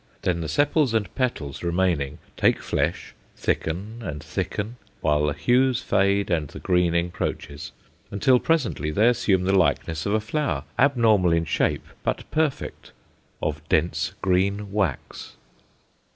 [0.23, 6.31] Then the sepals and petals remaining take flesh, thicken and thicken, while the hues fade
[6.31, 7.71] and the green encroaches,
[8.09, 12.93] until, presently, they assume the likeness of a flower, abnormal in shape but perfect,
[13.43, 15.33] of dense green wax.